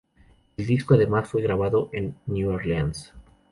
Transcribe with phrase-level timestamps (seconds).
[0.57, 3.13] El disco además fue grabado en New Orleans.